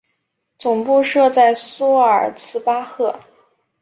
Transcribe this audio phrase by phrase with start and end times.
[0.57, 3.19] 总部设在苏尔茨巴赫。